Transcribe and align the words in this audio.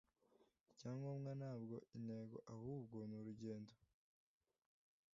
Icyangombwa 0.71 1.31
ntabwo 1.39 1.75
intego 1.97 2.35
ahubwo 2.53 2.97
ni 3.09 3.15
urugendo 3.19 3.73